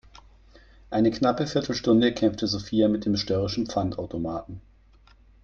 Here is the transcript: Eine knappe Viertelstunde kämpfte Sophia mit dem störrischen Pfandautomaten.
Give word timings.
Eine 0.89 1.11
knappe 1.11 1.45
Viertelstunde 1.45 2.11
kämpfte 2.11 2.47
Sophia 2.47 2.87
mit 2.89 3.05
dem 3.05 3.15
störrischen 3.17 3.67
Pfandautomaten. 3.67 4.59